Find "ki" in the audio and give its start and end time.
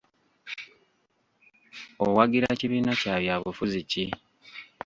3.89-4.05